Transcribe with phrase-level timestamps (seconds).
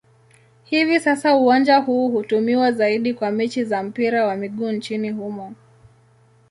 [0.63, 5.55] Hivi sasa uwanja huu hutumiwa zaidi kwa mechi za mpira wa miguu nchini humo.